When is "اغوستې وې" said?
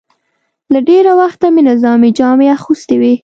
2.55-3.13